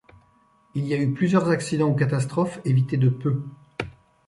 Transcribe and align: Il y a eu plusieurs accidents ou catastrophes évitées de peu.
Il 0.73 0.87
y 0.87 0.95
a 0.95 0.97
eu 0.97 1.13
plusieurs 1.13 1.49
accidents 1.49 1.89
ou 1.91 1.95
catastrophes 1.95 2.59
évitées 2.65 2.97
de 2.97 3.09
peu. 3.09 3.43